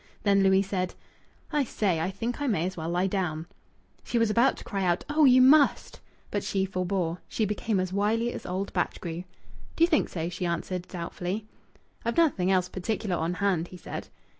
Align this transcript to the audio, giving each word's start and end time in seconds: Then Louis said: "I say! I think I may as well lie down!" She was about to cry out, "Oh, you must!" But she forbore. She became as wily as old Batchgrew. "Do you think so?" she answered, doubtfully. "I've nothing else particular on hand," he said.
Then 0.23 0.41
Louis 0.41 0.63
said: 0.63 0.95
"I 1.51 1.63
say! 1.63 1.99
I 2.01 2.09
think 2.09 2.41
I 2.41 2.47
may 2.47 2.65
as 2.65 2.75
well 2.75 2.89
lie 2.89 3.05
down!" 3.05 3.45
She 4.03 4.17
was 4.17 4.31
about 4.31 4.57
to 4.57 4.63
cry 4.63 4.83
out, 4.83 5.05
"Oh, 5.11 5.25
you 5.25 5.43
must!" 5.43 5.99
But 6.31 6.43
she 6.43 6.65
forbore. 6.65 7.19
She 7.29 7.45
became 7.45 7.79
as 7.79 7.93
wily 7.93 8.33
as 8.33 8.43
old 8.43 8.73
Batchgrew. 8.73 9.25
"Do 9.75 9.83
you 9.83 9.87
think 9.87 10.09
so?" 10.09 10.27
she 10.27 10.47
answered, 10.47 10.87
doubtfully. 10.87 11.45
"I've 12.03 12.17
nothing 12.17 12.49
else 12.49 12.67
particular 12.67 13.15
on 13.15 13.35
hand," 13.35 13.67
he 13.67 13.77
said. 13.77 14.07